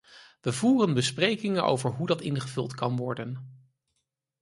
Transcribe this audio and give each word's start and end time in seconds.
We 0.41 0.51
voeren 0.53 0.93
besprekingen 0.93 1.63
over 1.65 1.89
hoe 1.91 2.07
dat 2.07 2.21
ingevuld 2.21 2.75
kan 2.75 2.95
worden. 2.95 3.57